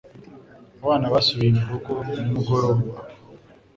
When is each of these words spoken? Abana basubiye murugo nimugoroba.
Abana 0.83 1.05
basubiye 1.13 1.51
murugo 1.57 1.93
nimugoroba. 2.09 2.83